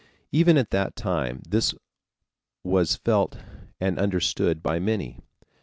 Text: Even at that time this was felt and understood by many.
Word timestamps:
Even 0.31 0.57
at 0.57 0.71
that 0.71 0.95
time 0.95 1.43
this 1.47 1.75
was 2.63 2.95
felt 2.95 3.37
and 3.79 3.99
understood 3.99 4.63
by 4.63 4.79
many. 4.79 5.19